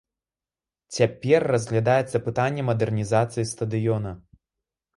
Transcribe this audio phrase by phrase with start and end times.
[0.97, 4.19] Цяпер разглядаецца пытанне мадэрнізацыі стадыёна.